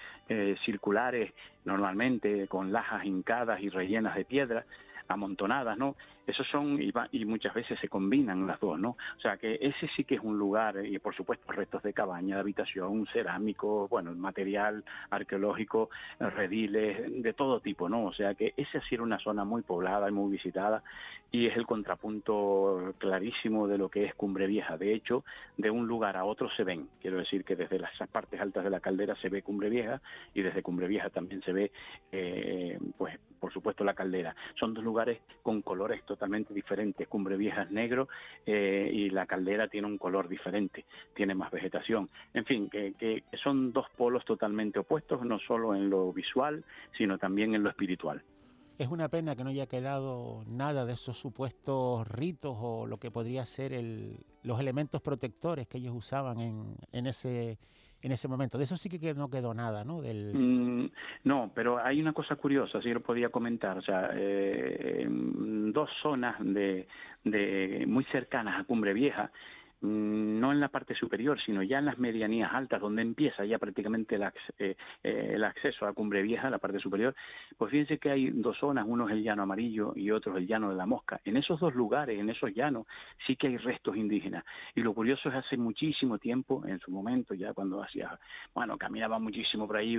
circulares 0.65 1.33
normalmente 1.65 2.49
con 2.49 2.73
lajas 2.73 3.05
hincadas 3.05 3.61
y 3.61 3.69
rellenas 3.69 4.17
de 4.17 4.25
piedra 4.25 4.65
amontonadas, 5.09 5.79
¿no? 5.79 5.97
Esos 6.27 6.47
son, 6.49 6.81
y, 6.83 7.25
muchas 7.25 7.55
veces 7.55 7.79
se 7.79 7.89
combinan 7.89 8.47
las 8.47 8.59
dos, 8.59 8.79
¿no? 8.79 8.91
O 9.17 9.21
sea 9.21 9.37
que 9.37 9.59
ese 9.61 9.89
sí 9.97 10.05
que 10.05 10.17
es 10.17 10.21
un 10.21 10.39
lugar, 10.39 10.85
y 10.85 10.99
por 10.99 11.15
supuesto 11.15 11.53
restos 11.53 11.83
de 11.83 11.93
cabaña, 11.93 12.35
de 12.35 12.41
habitación, 12.41 13.07
cerámico, 13.13 13.87
bueno, 13.89 14.13
material 14.15 14.85
arqueológico, 15.11 15.91
rediles, 16.19 17.23
de 17.23 17.33
todo 17.33 17.61
tipo, 17.61 17.89
¿no? 17.89 18.07
O 18.07 18.13
sea 18.13 18.35
que 18.35 18.55
esa 18.57 18.81
sí 18.83 18.97
era 18.97 19.05
una 19.05 19.19
zona 19.19 19.45
muy 19.45 19.63
poblada 19.63 20.09
y 20.09 20.13
muy 20.13 20.33
visitada, 20.33 20.83
y 21.31 21.47
es 21.47 21.57
el 21.57 21.67
contrapunto 21.67 22.95
clarísimo 22.99 23.69
de 23.69 23.79
lo 23.79 23.89
que 23.89 24.05
es 24.05 24.15
Cumbre 24.15 24.47
Vieja. 24.47 24.77
De 24.77 24.95
hecho, 24.95 25.25
de 25.57 25.71
un 25.71 25.87
lugar 25.87 26.17
a 26.17 26.25
otro 26.25 26.49
se 26.57 26.65
ven. 26.65 26.89
Quiero 27.01 27.19
decir 27.19 27.45
que 27.45 27.57
desde 27.57 27.79
las 27.79 27.93
partes 28.11 28.41
altas 28.41 28.65
de 28.65 28.71
la 28.71 28.81
caldera 28.81 29.15
se 29.17 29.29
ve 29.29 29.43
Cumbre 29.43 29.69
Vieja, 29.69 30.01
y 30.35 30.43
desde 30.43 30.63
Cumbre 30.63 30.89
Vieja 30.89 31.11
también 31.11 31.43
se 31.43 31.53
ve, 31.53 31.73
eh, 32.13 32.79
pues, 32.97 33.19
por 33.39 33.53
supuesto, 33.53 33.85
la 33.85 33.95
caldera. 33.95 34.35
Son 34.59 34.75
dos 34.75 34.83
lugares 34.83 35.21
con 35.43 35.63
colores 35.63 36.03
diferentes. 36.51 37.09
Cumbre 37.09 37.37
Vieja 37.37 37.63
es 37.63 37.71
negro 37.71 38.09
eh, 38.45 38.91
y 38.93 39.11
la 39.11 39.27
caldera 39.27 39.69
tiene 39.69 39.87
un 39.87 39.99
color 39.99 40.29
diferente, 40.29 40.85
tiene 41.15 41.35
más 41.35 41.51
vegetación. 41.51 42.09
En 42.35 42.45
fin, 42.45 42.69
que, 42.69 42.95
que 42.95 43.23
son 43.43 43.73
dos 43.73 43.87
polos 43.97 44.25
totalmente 44.25 44.79
opuestos, 44.79 45.25
no 45.25 45.39
solo 45.39 45.75
en 45.75 45.91
lo 45.91 46.13
visual, 46.13 46.65
sino 46.97 47.19
también 47.19 47.55
en 47.55 47.63
lo 47.63 47.71
espiritual. 47.71 48.23
Es 48.79 48.89
una 48.89 49.09
pena 49.09 49.35
que 49.35 49.43
no 49.43 49.49
haya 49.49 49.67
quedado 49.67 50.45
nada 50.47 50.85
de 50.85 50.93
esos 50.93 51.19
supuestos 51.19 52.07
ritos 52.09 52.57
o 52.61 52.87
lo 52.87 52.99
que 52.99 53.11
podría 53.11 53.47
ser 53.47 53.73
el, 53.73 54.19
los 54.43 54.61
elementos 54.61 55.01
protectores 55.01 55.67
que 55.67 55.79
ellos 55.79 55.95
usaban 55.97 56.41
en, 56.41 56.77
en 56.93 57.07
ese 57.07 57.59
en 58.03 58.13
ese 58.13 58.29
momento. 58.29 58.59
De 58.59 58.65
eso 58.65 58.77
sí 58.77 58.89
que 58.89 59.15
no 59.15 59.31
quedó 59.31 59.55
nada, 59.55 59.85
¿no? 59.85 60.01
Del... 60.01 60.33
Mm, 60.35 60.91
no, 61.25 61.51
pero 61.55 61.85
hay 61.85 62.01
una 62.01 62.13
cosa 62.13 62.37
curiosa, 62.37 62.81
si 62.81 62.93
lo 62.93 63.01
podía 63.01 63.31
comentar. 63.31 63.79
O 63.79 63.83
sea, 63.83 64.11
eh, 64.15 65.07
dos 65.09 65.91
zonas 66.03 66.37
de, 66.41 66.87
muy 67.87 68.05
cercanas 68.05 68.61
a 68.61 68.65
Cumbre 68.65 68.93
Vieja 68.93 69.31
no 69.81 70.53
en 70.53 70.61
la 70.61 70.69
parte 70.69 70.95
superior, 70.95 71.41
sino 71.41 71.63
ya 71.63 71.79
en 71.79 71.85
las 71.85 71.99
medianías 71.99 72.53
altas, 72.53 72.81
donde 72.81 73.03
empieza 73.03 73.45
ya 73.45 73.59
prácticamente 73.59 74.17
el, 74.17 74.23
eh, 74.23 74.77
eh, 75.03 75.31
el, 75.35 75.45
acceso 75.45 75.87
a 75.87 75.93
Cumbre 75.93 76.23
Vieja, 76.23 76.51
la 76.51 76.59
parte 76.59 76.79
superior, 76.79 77.15
pues 77.57 77.71
fíjense 77.71 77.99
que 77.99 78.11
hay 78.11 78.31
dos 78.31 78.57
zonas, 78.59 78.87
uno 78.89 79.07
es 79.07 79.13
el 79.13 79.23
llano 79.23 79.43
amarillo 79.43 79.93
y 79.95 80.11
otro 80.11 80.33
es 80.33 80.39
el 80.39 80.47
llano 80.47 80.71
de 80.71 80.77
la 80.77 80.87
mosca. 80.87 81.21
En 81.25 81.37
esos 81.37 81.61
dos 81.61 81.75
lugares, 81.75 82.19
en 82.19 82.31
esos 82.31 82.55
llanos, 82.55 82.87
sí 83.27 83.37
que 83.37 83.49
hay 83.49 83.57
restos 83.59 83.97
indígenas. 83.97 84.45
Y 84.75 84.81
lo 84.81 84.95
curioso 84.95 85.29
es 85.29 85.35
hace 85.35 85.57
muchísimo 85.57 86.19
tiempo, 86.19 86.65
en 86.67 86.79
su 86.81 86.91
momento, 86.91 87.35
ya 87.35 87.53
cuando 87.53 87.83
hacía, 87.83 88.19
bueno, 88.55 88.79
caminaba 88.79 89.19
muchísimo 89.19 89.67
por 89.67 89.77
ahí, 89.77 89.97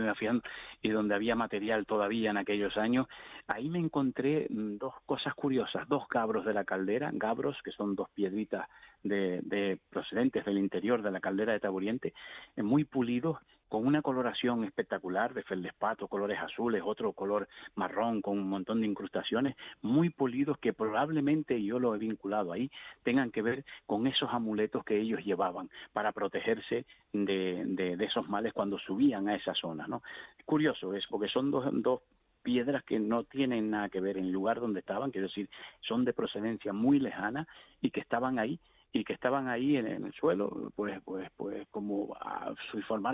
y 0.81 0.89
donde 0.89 1.15
había 1.15 1.36
material 1.36 1.86
todavía 1.86 2.31
en 2.31 2.38
aquellos 2.38 2.75
años, 2.77 3.07
ahí 3.48 3.69
me 3.69 3.79
encontré 3.79 4.48
mm, 4.50 4.77
dos 4.77 4.93
cosas 5.05 5.34
curiosas, 5.36 5.88
dos 5.88 6.07
gabros 6.10 6.46
de 6.46 6.53
la 6.53 6.63
caldera, 6.63 7.10
gabros, 7.13 7.57
que 7.63 7.72
son 7.72 7.96
dos 7.96 8.10
piedritas 8.10 8.67
de, 9.03 9.41
procedentes 9.75 10.45
del 10.45 10.57
interior 10.57 11.01
de 11.01 11.12
la 11.12 11.19
caldera 11.19 11.53
de 11.53 11.59
Taburiente, 11.59 12.13
eh, 12.55 12.63
muy 12.63 12.86
pulidos, 12.86 13.38
con 13.69 13.86
una 13.86 14.01
coloración 14.01 14.63
espectacular 14.63 15.33
de 15.33 15.43
feldespato, 15.43 16.07
colores 16.07 16.39
azules, 16.39 16.81
otro 16.86 17.12
color 17.12 17.47
marrón 17.75 18.21
con 18.21 18.39
un 18.39 18.50
montón 18.50 18.81
de 18.81 18.88
incrustaciones, 18.88 19.55
muy 19.81 20.09
pulidos 20.09 20.57
que 20.57 20.74
probablemente, 20.74 21.62
yo 21.62 21.79
lo 21.79 21.93
he 21.93 21.97
vinculado 21.97 22.53
ahí, 22.53 22.71
tengan 23.03 23.31
que 23.31 23.41
ver 23.41 23.65
con 23.86 24.07
esos 24.07 24.29
amuletos 24.31 24.86
que 24.86 25.00
ellos 25.00 25.24
llevaban 25.25 25.69
para 25.91 26.13
protegerse 26.13 26.86
de, 27.12 27.97
esos 28.00 28.29
males 28.29 28.53
cuando 28.53 28.79
subían 28.79 29.27
a 29.27 29.36
esa 29.36 29.53
zona. 29.53 29.86
¿no? 29.88 30.01
Curioso 30.45 30.93
es, 30.93 31.05
porque 31.07 31.27
son 31.27 31.51
dos, 31.51 31.65
dos 31.74 32.01
piedras 32.41 32.83
que 32.83 33.00
no 33.00 33.25
tienen 33.25 33.69
nada 33.69 33.89
que 33.89 34.00
ver 34.00 34.17
en 34.17 34.25
el 34.25 34.31
lugar 34.31 34.62
donde 34.62 34.79
estaban, 34.79 35.12
quiero 35.12 35.27
decir, 35.27 35.50
son 35.81 36.05
de 36.05 36.13
procedencia 36.13 36.71
muy 36.71 37.00
lejana 37.00 37.45
y 37.81 37.91
que 37.91 38.00
estaban 38.00 38.39
ahí 38.39 38.57
y 38.91 39.03
que 39.03 39.13
estaban 39.13 39.48
ahí 39.48 39.77
en, 39.77 39.88
el 39.88 40.13
suelo, 40.13 40.72
pues, 40.75 41.00
pues, 41.03 41.29
pues 41.36 41.67
como 41.70 42.15
a 42.20 42.53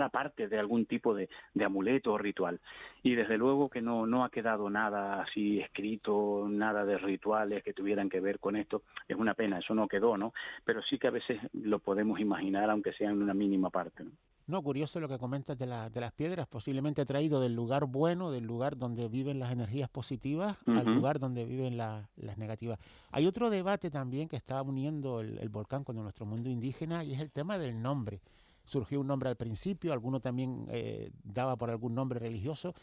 parte 0.08 0.48
de 0.48 0.58
algún 0.58 0.86
tipo 0.86 1.14
de, 1.14 1.28
de, 1.52 1.64
amuleto 1.64 2.12
o 2.12 2.18
ritual. 2.18 2.60
Y 3.02 3.14
desde 3.14 3.36
luego 3.36 3.68
que 3.68 3.82
no, 3.82 4.06
no 4.06 4.24
ha 4.24 4.30
quedado 4.30 4.70
nada 4.70 5.22
así 5.22 5.60
escrito, 5.60 6.46
nada 6.48 6.84
de 6.84 6.98
rituales 6.98 7.62
que 7.62 7.72
tuvieran 7.72 8.08
que 8.08 8.20
ver 8.20 8.38
con 8.38 8.56
esto. 8.56 8.82
Es 9.08 9.16
una 9.16 9.34
pena, 9.34 9.58
eso 9.58 9.74
no 9.74 9.88
quedó, 9.88 10.16
¿no? 10.16 10.32
Pero 10.64 10.82
sí 10.82 10.98
que 10.98 11.08
a 11.08 11.12
veces 11.12 11.40
lo 11.52 11.78
podemos 11.78 12.20
imaginar, 12.20 12.70
aunque 12.70 12.92
sea 12.92 13.10
en 13.10 13.22
una 13.22 13.34
mínima 13.34 13.70
parte. 13.70 14.04
¿no? 14.04 14.10
No, 14.46 14.60
curioso 14.62 15.00
lo 15.00 15.08
que 15.08 15.18
comentas 15.18 15.56
de, 15.56 15.66
la, 15.66 15.88
de 15.88 16.00
las 16.00 16.12
piedras, 16.12 16.46
posiblemente 16.46 17.06
traído 17.06 17.40
del 17.40 17.54
lugar 17.54 17.86
bueno, 17.86 18.30
del 18.30 18.44
lugar 18.44 18.76
donde 18.76 19.08
viven 19.08 19.38
las 19.38 19.50
energías 19.50 19.88
positivas, 19.88 20.58
al 20.66 20.84
lugar 20.84 21.18
donde 21.18 21.46
viven 21.46 21.78
las 21.78 22.06
negativas. 22.36 22.78
Hay 23.10 23.26
otro 23.26 23.48
debate 23.48 23.90
también 23.90 24.28
que 24.28 24.36
está 24.36 24.60
uniendo 24.60 25.20
el, 25.20 25.48
volcán 25.48 25.82
con 25.82 25.96
nuestro 25.96 26.26
mundo 26.26 26.50
indígena 26.50 27.04
y 27.04 27.14
es 27.14 27.20
el 27.20 27.30
tema 27.30 27.56
del 27.56 27.80
nombre. 27.80 28.20
Surgió 28.66 29.00
un 29.00 29.06
nombre 29.06 29.30
al 29.30 29.36
principio, 29.36 29.94
alguno 29.94 30.20
también 30.20 30.66
eh, 30.70 31.10
daba 31.22 31.56
por 31.56 31.70
algún 31.70 31.94
nombre 31.94 32.18
religioso. 32.18 32.74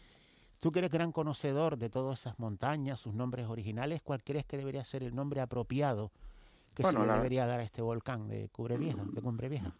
Tú 0.59 0.71
que 0.71 0.79
eres 0.79 0.91
gran 0.91 1.11
conocedor 1.11 1.77
de 1.77 1.89
todas 1.89 2.21
esas 2.21 2.39
montañas, 2.39 2.99
sus 2.99 3.13
nombres 3.13 3.47
originales, 3.47 4.01
¿cuál 4.01 4.23
crees 4.23 4.45
que 4.45 4.57
debería 4.57 4.83
ser 4.83 5.03
el 5.03 5.13
nombre 5.13 5.41
apropiado 5.41 6.11
que 6.73 6.83
se 6.83 6.93
le 6.93 7.05
debería 7.05 7.45
dar 7.45 7.59
a 7.59 7.63
este 7.63 7.81
volcán 7.83 8.27
de 8.27 8.49
Cubre 8.49 8.77
Vieja, 8.77 9.03
de 9.05 9.21
Cumbre 9.21 9.49
Vieja? 9.49 9.75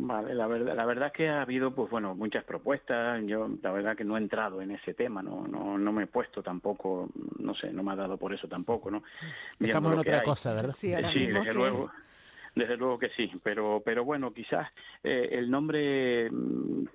Vale, 0.00 0.32
la 0.32 0.46
verdad, 0.46 0.76
la 0.76 0.86
verdad 0.86 1.08
es 1.08 1.12
que 1.12 1.28
ha 1.28 1.42
habido, 1.42 1.74
pues 1.74 1.90
bueno, 1.90 2.14
muchas 2.14 2.44
propuestas. 2.44 3.20
Yo, 3.26 3.48
la 3.60 3.72
verdad 3.72 3.96
que 3.96 4.04
no 4.04 4.16
he 4.16 4.20
entrado 4.20 4.62
en 4.62 4.70
ese 4.70 4.94
tema, 4.94 5.22
no, 5.22 5.46
no, 5.48 5.76
no 5.76 5.92
me 5.92 6.04
he 6.04 6.06
puesto 6.06 6.40
tampoco, 6.40 7.08
no 7.38 7.54
sé, 7.56 7.72
no 7.72 7.82
me 7.82 7.92
ha 7.92 7.96
dado 7.96 8.16
por 8.16 8.32
eso 8.32 8.46
tampoco, 8.46 8.92
¿no? 8.92 9.02
Estamos 9.58 9.92
en 9.92 9.98
otra 9.98 10.22
cosa, 10.22 10.54
¿verdad? 10.54 10.76
Sí, 10.78 10.90
desde 10.92 11.52
luego. 11.52 11.90
Desde 12.58 12.76
luego 12.76 12.98
que 12.98 13.10
sí, 13.10 13.30
pero, 13.44 13.80
pero 13.84 14.04
bueno, 14.04 14.32
quizás 14.32 14.68
eh, 15.04 15.28
el 15.30 15.48
nombre, 15.48 16.28
mm, 16.28 16.86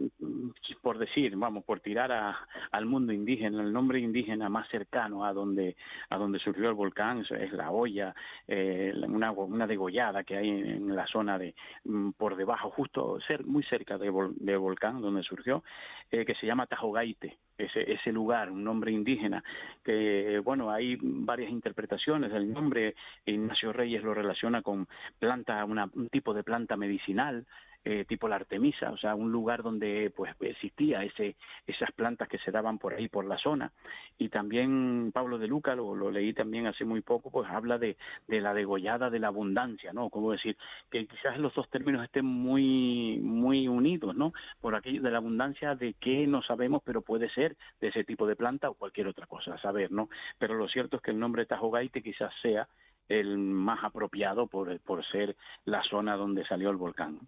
por 0.81 0.97
decir, 0.97 1.37
vamos, 1.37 1.63
por 1.63 1.79
tirar 1.79 2.11
a, 2.11 2.37
al 2.69 2.85
mundo 2.85 3.13
indígena, 3.13 3.63
el 3.63 3.71
nombre 3.71 3.99
indígena 3.99 4.49
más 4.49 4.67
cercano 4.67 5.23
a 5.23 5.31
donde, 5.31 5.77
a 6.09 6.17
donde 6.17 6.39
surgió 6.39 6.67
el 6.67 6.75
volcán 6.75 7.21
es 7.21 7.53
la 7.53 7.71
olla, 7.71 8.13
eh, 8.45 8.93
una, 9.07 9.31
una 9.31 9.65
degollada 9.65 10.25
que 10.25 10.35
hay 10.35 10.49
en, 10.49 10.93
la 10.93 11.07
zona 11.07 11.39
de, 11.39 11.55
mm, 11.85 12.09
por 12.17 12.35
debajo, 12.35 12.69
justo 12.69 13.19
muy 13.45 13.63
cerca 13.63 13.97
del 13.97 14.11
de 14.35 14.57
volcán 14.57 15.01
donde 15.01 15.23
surgió, 15.23 15.63
eh, 16.11 16.25
que 16.25 16.35
se 16.35 16.45
llama 16.45 16.67
Tajogaite 16.67 17.37
ese, 17.57 17.91
ese 17.91 18.11
lugar, 18.11 18.51
un 18.51 18.63
nombre 18.63 18.91
indígena, 18.91 19.43
que 19.83 20.39
bueno, 20.43 20.71
hay 20.71 20.97
varias 21.01 21.51
interpretaciones. 21.51 22.31
Del 22.31 22.51
nombre, 22.51 22.95
Ignacio 23.25 23.73
Reyes 23.73 24.03
lo 24.03 24.13
relaciona 24.13 24.61
con 24.61 24.87
planta, 25.19 25.63
una, 25.65 25.89
un 25.93 26.09
tipo 26.09 26.33
de 26.33 26.43
planta 26.43 26.77
medicinal, 26.77 27.45
eh, 27.85 28.05
tipo 28.05 28.27
la 28.27 28.37
Artemisa, 28.37 28.91
o 28.91 28.97
sea, 28.97 29.13
un 29.15 29.31
lugar 29.31 29.61
donde 29.61 30.11
pues 30.15 30.33
existía 30.39 31.03
ese, 31.03 31.35
esas 31.67 31.91
plantas 31.91 32.29
que 32.29 32.37
se 32.39 32.51
daban 32.51 32.79
por 32.79 32.93
ahí, 32.93 33.09
por 33.09 33.25
la 33.25 33.37
zona. 33.37 33.71
Y 34.17 34.29
también 34.29 35.11
Pablo 35.13 35.37
de 35.37 35.47
Luca, 35.47 35.75
lo, 35.75 35.95
lo 35.95 36.09
leí 36.09 36.33
también 36.33 36.67
hace 36.67 36.85
muy 36.85 37.01
poco, 37.01 37.29
pues 37.29 37.49
habla 37.49 37.77
de, 37.77 37.97
de 38.27 38.41
la 38.41 38.53
degollada 38.53 39.09
de 39.09 39.19
la 39.19 39.27
abundancia, 39.27 39.91
¿no? 39.91 40.09
Como 40.09 40.31
decir, 40.31 40.57
que 40.89 41.05
quizás 41.07 41.37
los 41.39 41.53
dos 41.53 41.69
términos 41.69 42.03
estén 42.03 42.25
muy, 42.25 43.19
muy 43.21 43.67
unidos, 43.67 44.15
¿no? 44.15 44.33
Por 44.61 44.75
aquello 44.75 45.01
de 45.01 45.11
la 45.11 45.17
abundancia 45.17 45.75
de 45.75 45.93
que 45.93 46.25
no 46.27 46.41
sabemos, 46.41 46.81
pero 46.85 47.01
puede 47.01 47.29
ser 47.29 47.57
de 47.81 47.89
ese 47.89 48.03
tipo 48.03 48.27
de 48.27 48.35
planta 48.35 48.69
o 48.69 48.75
cualquier 48.75 49.07
otra 49.07 49.27
cosa, 49.27 49.55
a 49.55 49.61
saber, 49.61 49.91
¿no? 49.91 50.09
Pero 50.39 50.55
lo 50.55 50.67
cierto 50.67 50.97
es 50.97 51.03
que 51.03 51.11
el 51.11 51.19
nombre 51.19 51.45
Tajogaite 51.45 52.01
quizás 52.01 52.33
sea 52.41 52.67
el 53.09 53.37
más 53.37 53.83
apropiado 53.83 54.47
por, 54.47 54.79
por 54.81 55.05
ser 55.05 55.35
la 55.65 55.83
zona 55.83 56.15
donde 56.15 56.45
salió 56.45 56.69
el 56.69 56.77
volcán. 56.77 57.19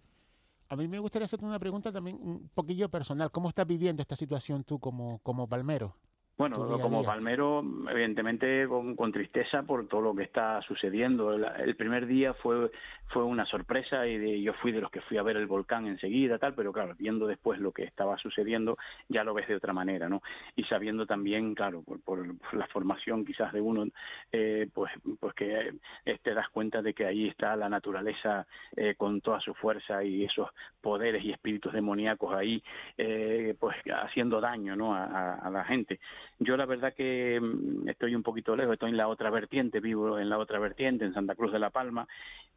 A 0.68 0.76
mí 0.76 0.88
me 0.88 0.98
gustaría 0.98 1.26
hacerte 1.26 1.44
una 1.44 1.58
pregunta 1.58 1.92
también 1.92 2.18
un 2.20 2.48
poquillo 2.54 2.88
personal. 2.88 3.30
¿Cómo 3.30 3.48
estás 3.48 3.66
viviendo 3.66 4.02
esta 4.02 4.16
situación 4.16 4.64
tú 4.64 4.80
como, 4.80 5.20
como 5.22 5.48
palmero? 5.48 5.96
Bueno, 6.38 6.56
como 6.82 7.02
palmero, 7.02 7.64
evidentemente 7.90 8.68
con, 8.68 9.10
tristeza 9.10 9.62
por 9.62 9.88
todo 9.88 10.02
lo 10.02 10.14
que 10.14 10.24
está 10.24 10.60
sucediendo. 10.60 11.32
El, 11.32 11.76
primer 11.76 12.06
día 12.06 12.34
fue 12.34 12.70
fue 13.08 13.24
una 13.24 13.46
sorpresa 13.46 14.06
y 14.06 14.42
yo 14.42 14.52
fui 14.54 14.72
de 14.72 14.80
los 14.80 14.90
que 14.90 15.00
fui 15.00 15.16
a 15.16 15.22
ver 15.22 15.36
el 15.36 15.46
volcán 15.46 15.86
enseguida, 15.86 16.38
tal, 16.38 16.54
pero 16.54 16.72
claro, 16.72 16.94
viendo 16.98 17.26
después 17.26 17.60
lo 17.60 17.72
que 17.72 17.84
estaba 17.84 18.18
sucediendo, 18.18 18.76
ya 19.08 19.22
lo 19.24 19.32
ves 19.32 19.48
de 19.48 19.54
otra 19.54 19.72
manera, 19.72 20.08
¿no? 20.08 20.22
Y 20.56 20.64
sabiendo 20.64 21.06
también, 21.06 21.54
claro, 21.54 21.82
por, 21.82 22.26
la 22.52 22.66
formación 22.66 23.24
quizás 23.24 23.52
de 23.52 23.60
uno, 23.60 23.86
eh, 24.32 24.68
pues, 24.74 24.92
pues 25.20 25.34
que 25.34 25.72
eh, 26.04 26.18
te 26.22 26.34
das 26.34 26.48
cuenta 26.50 26.82
de 26.82 26.94
que 26.94 27.06
ahí 27.06 27.28
está 27.28 27.54
la 27.56 27.68
naturaleza 27.68 28.46
eh, 28.76 28.94
con 28.96 29.20
toda 29.20 29.40
su 29.40 29.54
fuerza 29.54 30.02
y 30.02 30.24
esos 30.24 30.50
poderes 30.80 31.24
y 31.24 31.32
espíritus 31.32 31.72
demoníacos 31.72 32.34
ahí, 32.34 32.62
pues 33.58 33.76
haciendo 34.02 34.40
daño, 34.40 34.76
¿no? 34.76 34.94
a 34.94 35.48
la 35.50 35.64
gente. 35.64 35.98
Yo 36.38 36.56
la 36.56 36.66
verdad 36.66 36.94
que 36.94 37.40
mm, 37.40 37.88
estoy 37.88 38.14
un 38.14 38.22
poquito 38.22 38.56
lejos, 38.56 38.74
estoy 38.74 38.90
en 38.90 38.96
la 38.96 39.08
otra 39.08 39.30
vertiente, 39.30 39.80
vivo 39.80 40.18
en 40.18 40.28
la 40.28 40.38
otra 40.38 40.58
vertiente, 40.58 41.04
en 41.04 41.14
Santa 41.14 41.34
Cruz 41.34 41.52
de 41.52 41.58
la 41.58 41.70
Palma, 41.70 42.06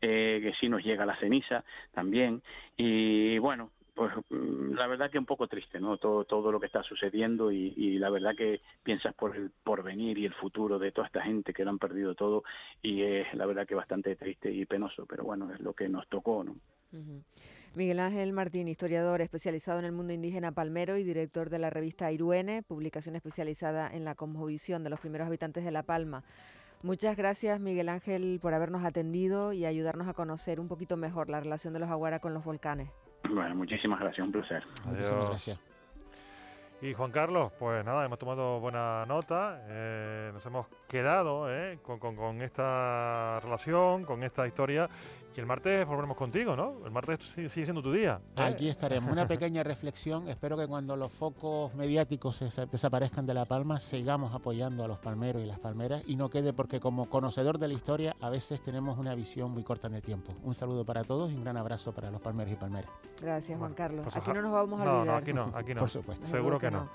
eh, 0.02 0.40
que 0.42 0.54
sí 0.60 0.68
nos 0.70 0.84
llega 0.84 1.06
la 1.06 1.20
ceniza 1.20 1.64
también. 1.94 2.42
Y 2.76 3.38
bueno, 3.40 3.72
pues 4.00 4.14
mm, 4.30 4.76
la 4.76 4.88
verdad 4.88 5.12
que 5.12 5.20
un 5.20 5.26
poco 5.26 5.48
triste, 5.48 5.80
¿no? 5.80 5.98
Todo, 5.98 6.26
todo 6.26 6.52
lo 6.52 6.60
que 6.60 6.68
está 6.68 6.84
sucediendo 6.84 7.52
y, 7.52 7.98
la 8.00 8.10
verdad 8.10 8.36
que 8.36 8.62
piensas 8.84 9.14
por 9.14 9.36
el 9.36 9.52
porvenir 9.64 10.18
y 10.18 10.26
el 10.26 10.34
futuro 10.34 10.80
de 10.80 10.92
toda 10.92 11.08
esta 11.08 11.22
gente 11.22 11.54
que 11.54 11.66
lo 11.66 11.72
han 11.72 11.80
perdido 11.80 12.16
todo 12.16 12.44
y 12.82 13.02
es 13.02 13.34
la 13.34 13.46
verdad 13.46 13.68
que 13.68 13.76
bastante 13.76 14.16
triste 14.16 14.52
y 14.52 14.66
penoso, 14.66 15.06
pero 15.06 15.24
bueno, 15.26 15.54
es 15.54 15.60
lo 15.60 15.74
que 15.74 15.90
nos 15.90 16.08
tocó, 16.08 16.46
¿no? 16.46 16.56
Miguel 17.76 18.00
Ángel 18.00 18.34
Martín, 18.34 18.68
historiador 18.68 19.22
especializado 19.22 19.80
en 19.80 19.86
el 19.86 19.92
mundo 19.92 20.14
indígena 20.14 20.52
palmero 20.52 20.98
y 20.98 21.04
director 21.04 21.50
de 21.50 21.60
la 21.60 21.70
revista 21.70 22.12
Iruene, 22.12 22.64
publicación 22.64 23.16
especializada 23.16 23.90
en 23.94 24.06
la 24.06 24.16
cosmovisión 24.16 24.84
de 24.84 24.90
los 24.90 25.00
primeros 25.00 25.28
habitantes 25.28 25.64
de 25.64 25.72
La 25.72 25.84
Palma. 25.84 26.24
Muchas 26.82 27.18
gracias, 27.18 27.60
Miguel 27.60 27.90
Ángel, 27.90 28.40
por 28.42 28.54
habernos 28.54 28.86
atendido 28.86 29.52
y 29.52 29.66
ayudarnos 29.66 30.08
a 30.08 30.14
conocer 30.14 30.60
un 30.60 30.70
poquito 30.70 30.96
mejor 30.96 31.30
la 31.30 31.42
relación 31.42 31.74
de 31.74 31.80
los 31.80 31.90
aguara 31.90 32.20
con 32.20 32.34
los 32.34 32.44
volcanes. 32.44 32.96
Bueno, 33.30 33.54
muchísimas 33.56 34.00
gracias, 34.00 34.26
un 34.26 34.32
placer. 34.32 34.64
Muchísimas 34.86 35.26
gracias. 35.26 35.60
Y 36.82 36.94
Juan 36.94 37.12
Carlos, 37.12 37.52
pues 37.60 37.84
nada, 37.84 38.06
hemos 38.06 38.18
tomado 38.18 38.62
buena 38.62 39.06
nota, 39.06 39.62
eh, 39.68 40.30
nos 40.34 40.46
hemos 40.46 40.68
quedado 40.88 41.54
eh, 41.54 41.78
con, 41.84 42.00
con, 42.00 42.42
esta 42.42 43.42
relación, 43.42 44.06
con 44.06 44.24
esta 44.24 44.48
historia 44.48 44.90
el 45.40 45.46
martes 45.46 45.88
volveremos 45.88 46.18
contigo, 46.18 46.56
¿no? 46.56 46.86
El 46.86 46.92
martes 46.92 47.20
sigue, 47.34 47.50
siendo 47.50 47.82
tu 47.82 47.92
día. 47.92 48.22
¿eh? 48.36 48.42
Aquí 48.42 48.70
estaremos. 48.70 49.12
Una 49.12 49.28
pequeña 49.28 49.64
reflexión. 49.64 50.28
Espero 50.28 50.58
que 50.58 50.68
cuando 50.68 50.96
los 50.96 51.12
focos 51.12 51.74
mediáticos 51.76 52.40
desaparezcan 52.72 53.26
de 53.26 53.34
La 53.34 53.46
Palma, 53.46 53.80
sigamos 53.80 54.34
apoyando 54.34 54.84
a 54.84 54.88
los 54.88 55.00
palmeros 55.00 55.42
y 55.42 55.46
las 55.46 55.60
palmeras 55.60 56.04
y 56.08 56.16
no 56.16 56.30
quede 56.30 56.54
porque 56.54 56.80
como 56.80 57.10
conocedor 57.10 57.58
de 57.58 57.68
la 57.68 57.74
historia 57.74 58.16
a 58.22 58.30
veces 58.30 58.62
tenemos 58.62 58.98
una 58.98 59.16
visión 59.16 59.52
muy 59.52 59.64
corta 59.64 59.88
en 59.88 59.96
el 59.96 60.02
tiempo. 60.02 60.34
Un 60.44 60.54
saludo 60.54 60.86
para 60.86 61.04
todos 61.04 61.32
y 61.32 61.36
un 61.36 61.44
gran 61.44 61.58
abrazo 61.58 61.94
para 61.94 62.12
los 62.12 62.22
palmeros 62.22 62.54
y 62.54 62.56
palmeras. 62.56 62.92
Gracias, 63.22 63.58
Juan 63.58 63.74
Carlos. 63.74 64.04
Pues 64.04 64.16
aquí 64.16 64.32
no 64.32 64.42
nos 64.42 64.52
vamos 64.52 64.82
a 64.82 64.84
olvidar. 64.84 65.06
No, 65.06 65.14
aquí 65.14 65.34
no, 65.34 65.52
aquí 65.56 65.74
no. 65.74 65.80
Por 65.80 65.90
supuesto. 65.90 66.28
Seguro 66.28 66.60
que 66.60 66.70
no. 66.70 66.90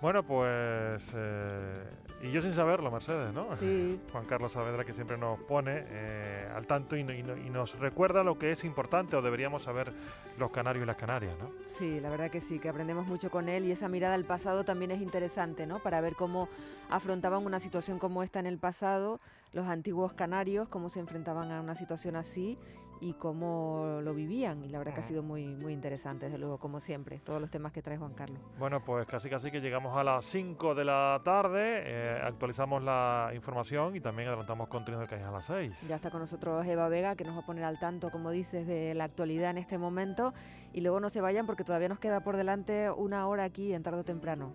Bueno, 0.00 0.22
pues. 0.22 1.12
Eh, 1.14 1.84
y 2.22 2.30
yo 2.30 2.40
sin 2.42 2.52
saberlo, 2.52 2.90
Mercedes, 2.90 3.32
¿no? 3.32 3.54
Sí. 3.56 4.00
Juan 4.12 4.24
Carlos 4.26 4.52
Saavedra, 4.52 4.84
que 4.84 4.92
siempre 4.92 5.16
nos 5.16 5.38
pone 5.40 5.84
eh, 5.88 6.48
al 6.54 6.66
tanto 6.66 6.96
y, 6.96 7.04
nos 7.04 7.78
recuerda 7.78 8.22
lo 8.22 8.38
que 8.38 8.50
es 8.50 8.64
importante 8.64 9.16
o 9.16 9.22
deberíamos 9.22 9.62
saber 9.62 9.92
los 10.38 10.50
canarios 10.50 10.84
y 10.84 10.86
las 10.86 10.96
canarias, 10.96 11.34
¿no? 11.38 11.50
Sí, 11.78 12.00
la 12.00 12.10
verdad 12.10 12.30
que 12.30 12.40
sí, 12.40 12.58
que 12.58 12.68
aprendemos 12.68 13.06
mucho 13.06 13.30
con 13.30 13.48
él 13.48 13.64
y 13.64 13.72
esa 13.72 13.88
mirada 13.88 14.14
al 14.14 14.24
pasado 14.24 14.64
también 14.64 14.90
es 14.90 15.00
interesante, 15.00 15.66
¿no? 15.66 15.78
Para 15.80 16.00
ver 16.00 16.14
cómo 16.14 16.48
afrontaban 16.90 17.44
una 17.44 17.60
situación 17.60 17.98
como 17.98 18.22
esta 18.22 18.40
en 18.40 18.46
el 18.46 18.58
pasado 18.58 19.20
los 19.52 19.66
antiguos 19.66 20.12
canarios, 20.14 20.68
cómo 20.68 20.88
se 20.88 21.00
enfrentaban 21.00 21.50
a 21.52 21.60
una 21.60 21.76
situación 21.76 22.16
así 22.16 22.58
y 23.04 23.12
cómo 23.12 24.00
lo 24.02 24.14
vivían. 24.14 24.64
Y 24.64 24.70
la 24.70 24.78
verdad 24.78 24.94
que 24.94 25.00
ha 25.00 25.04
sido 25.04 25.22
muy, 25.22 25.44
muy 25.44 25.74
interesante, 25.74 26.26
desde 26.26 26.38
luego, 26.38 26.58
como 26.58 26.80
siempre, 26.80 27.18
todos 27.18 27.38
los 27.38 27.50
temas 27.50 27.70
que 27.70 27.82
trae 27.82 27.98
Juan 27.98 28.14
Carlos. 28.14 28.40
Bueno, 28.58 28.82
pues 28.82 29.06
casi 29.06 29.28
casi 29.28 29.50
que 29.50 29.60
llegamos 29.60 29.94
a 29.94 30.02
las 30.02 30.24
5 30.24 30.74
de 30.74 30.84
la 30.86 31.20
tarde, 31.22 31.82
eh, 31.84 32.20
actualizamos 32.22 32.82
la 32.82 33.30
información 33.34 33.94
y 33.94 34.00
también 34.00 34.28
adelantamos 34.28 34.68
contenido 34.68 35.04
que 35.04 35.16
hay 35.16 35.22
a 35.22 35.30
las 35.30 35.44
6. 35.44 35.86
Ya 35.86 35.96
está 35.96 36.10
con 36.10 36.20
nosotros 36.20 36.66
Eva 36.66 36.88
Vega, 36.88 37.14
que 37.14 37.24
nos 37.24 37.36
va 37.36 37.40
a 37.40 37.46
poner 37.46 37.64
al 37.64 37.78
tanto, 37.78 38.10
como 38.10 38.30
dices, 38.30 38.66
de 38.66 38.94
la 38.94 39.04
actualidad 39.04 39.50
en 39.50 39.58
este 39.58 39.76
momento. 39.76 40.32
Y 40.72 40.80
luego 40.80 40.98
no 40.98 41.10
se 41.10 41.20
vayan 41.20 41.44
porque 41.44 41.62
todavía 41.62 41.90
nos 41.90 41.98
queda 41.98 42.20
por 42.20 42.38
delante 42.38 42.90
una 42.90 43.28
hora 43.28 43.44
aquí 43.44 43.74
en 43.74 43.82
tarde 43.82 44.00
o 44.00 44.04
temprano. 44.04 44.54